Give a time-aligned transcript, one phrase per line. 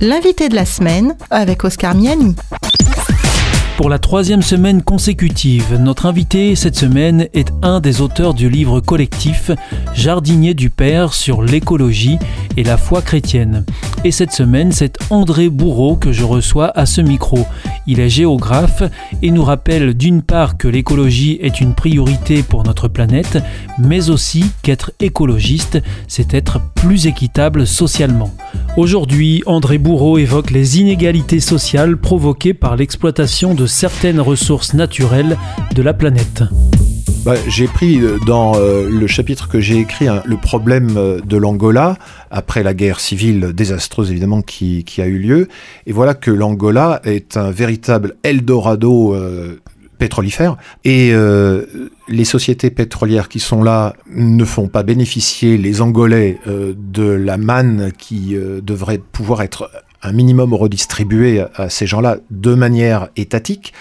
[0.00, 2.36] L'invité de la semaine avec Oscar Miani.
[3.76, 8.78] Pour la troisième semaine consécutive, notre invité cette semaine est un des auteurs du livre
[8.78, 9.50] collectif
[9.94, 12.18] Jardinier du Père sur l'écologie
[12.56, 13.64] et la foi chrétienne.
[14.04, 17.46] Et cette semaine, c'est André Bourreau que je reçois à ce micro.
[17.86, 18.84] Il est géographe
[19.22, 23.38] et nous rappelle d'une part que l'écologie est une priorité pour notre planète,
[23.78, 28.30] mais aussi qu'être écologiste, c'est être plus équitable socialement.
[28.76, 35.36] Aujourd'hui, André Bourreau évoque les inégalités sociales provoquées par l'exploitation de certaines ressources naturelles
[35.74, 36.44] de la planète.
[37.28, 41.20] Bah, j'ai pris euh, dans euh, le chapitre que j'ai écrit hein, le problème euh,
[41.20, 41.98] de l'Angola,
[42.30, 45.48] après la guerre civile désastreuse évidemment qui, a eu lieu.
[45.84, 49.14] Et voilà que l'Angola est un véritable Eldorado
[49.98, 50.56] pétrolifère.
[50.84, 51.12] Et
[52.08, 57.92] les sociétés pétrolières qui sont là ne font pas bénéficier les Angolais de la manne
[57.96, 59.70] qui devrait pouvoir être
[60.02, 63.72] un minimum redistribuée à ces gens-là de manière étatique.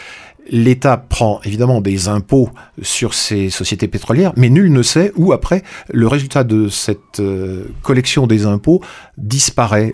[0.49, 2.49] L'État prend évidemment des impôts
[2.81, 7.65] sur ces sociétés pétrolières, mais nul ne sait où après le résultat de cette euh,
[7.81, 8.81] collection des impôts
[9.17, 9.93] disparaît.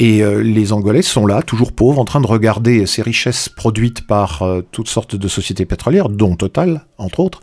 [0.00, 4.06] Et euh, les Angolais sont là, toujours pauvres, en train de regarder ces richesses produites
[4.06, 7.40] par euh, toutes sortes de sociétés pétrolières, dont Total, entre autres,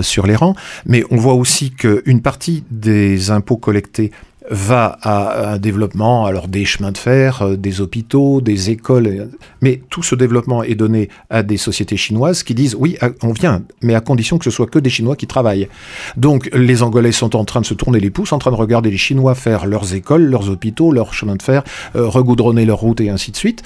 [0.00, 0.56] sur les rangs.
[0.84, 4.10] Mais on voit aussi qu'une partie des impôts collectés
[4.52, 9.30] va à un développement, alors des chemins de fer, euh, des hôpitaux, des écoles,
[9.62, 13.62] mais tout ce développement est donné à des sociétés chinoises qui disent oui, on vient,
[13.82, 15.68] mais à condition que ce soit que des Chinois qui travaillent.
[16.16, 18.90] Donc les Angolais sont en train de se tourner les pouces, en train de regarder
[18.90, 21.64] les Chinois faire leurs écoles, leurs hôpitaux, leurs chemins de fer,
[21.96, 23.62] euh, regoudronner leurs routes et ainsi de suite.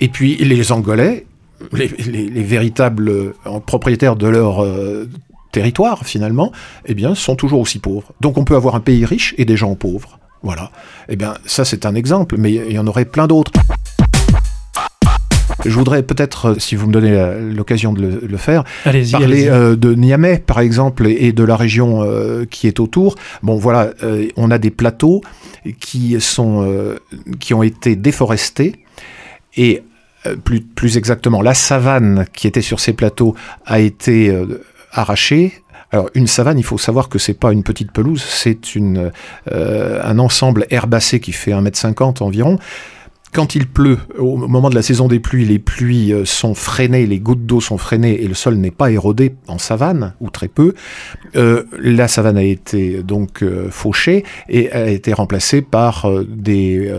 [0.00, 1.24] Et puis les Angolais,
[1.72, 1.88] les,
[2.42, 3.32] véritables euh,
[3.64, 4.62] propriétaires de leur
[5.52, 6.52] territoire finalement,
[6.86, 8.12] eh bien, sont toujours aussi pauvres.
[8.20, 10.18] Donc on peut avoir un pays riche et des gens pauvres.
[10.42, 10.70] Voilà.
[11.08, 13.52] Eh bien, ça c'est un exemple, mais il y en aurait plein d'autres.
[15.64, 17.16] Je voudrais peut-être, si vous me donnez
[17.54, 22.44] l'occasion de le, faire, parler euh, de Niamey, par exemple, et de la région euh,
[22.48, 23.16] qui est autour.
[23.42, 25.20] Bon, voilà, euh, on a des plateaux
[25.80, 26.94] qui, sont,
[27.40, 28.76] qui ont été déforestés,
[29.56, 29.82] et
[30.44, 33.34] plus, plus exactement, la savane qui était sur ces plateaux
[33.66, 34.32] a été
[34.92, 35.52] arraché.
[35.90, 40.18] Alors une savane, il faut savoir que c'est pas une petite pelouse, c'est euh, un
[40.18, 42.58] ensemble herbacé qui fait 1m50 environ.
[43.32, 47.06] Quand il pleut, au moment de la saison des pluies, les pluies euh, sont freinées,
[47.06, 50.48] les gouttes d'eau sont freinées et le sol n'est pas érodé en savane, ou très
[50.48, 50.74] peu.
[51.36, 56.92] Euh, la savane a été donc fauchée et a été remplacée par des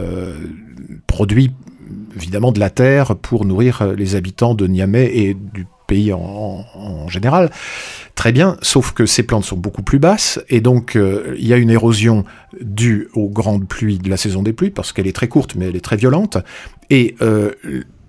[1.08, 1.52] produits
[2.16, 7.50] évidemment de la terre pour nourrir les habitants de Niamey et du pays en, général.
[8.16, 11.54] Très bien, sauf que ces plantes sont beaucoup plus basses, et donc euh, il y
[11.54, 12.26] a une érosion
[12.62, 15.68] due aux grandes pluies de la saison des pluies, parce qu'elle est très courte, mais
[15.68, 16.38] elle est très violente,
[16.90, 17.52] et euh,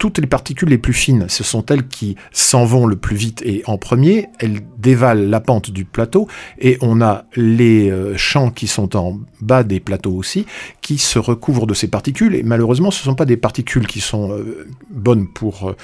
[0.00, 3.42] toutes les particules les plus fines, ce sont elles qui s'en vont le plus vite
[3.44, 6.26] et en premier, elles dévalent la pente du plateau
[6.58, 10.46] et on a les euh, champs qui sont en bas des plateaux aussi
[10.80, 14.00] qui se recouvrent de ces particules et malheureusement ce ne sont pas des particules qui
[14.00, 15.76] sont euh, bonnes pour euh,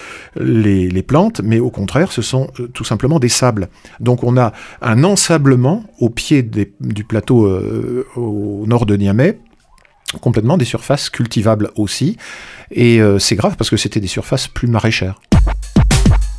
[0.42, 3.68] les, plantes mais au contraire ce sont tout simplement des sables.
[4.00, 7.46] Donc on a un ensablement au pied du plateau
[8.16, 9.38] au nord de Niamey
[10.20, 12.16] complètement des surfaces cultivables aussi.
[12.70, 15.20] Et euh, c'est grave parce que c'était des surfaces plus maraîchères.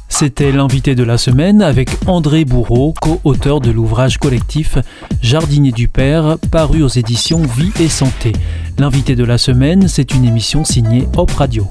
[0.10, 4.78] C'était l'invité de la semaine avec André Bourreau, co-auteur de l'ouvrage collectif
[5.22, 8.32] Jardinier du Père, paru aux éditions Vie et Santé.
[8.80, 11.68] L'invité de la semaine, c'est une émission signée Hop Radio.